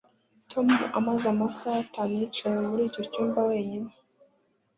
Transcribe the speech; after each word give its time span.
Tom 0.51 0.67
amaze 0.99 1.25
amasaha 1.33 1.77
atanu 1.85 2.13
yicaye 2.19 2.57
muri 2.69 2.83
icyo 2.89 3.01
cyumba 3.11 3.39
wenyine 3.49 3.91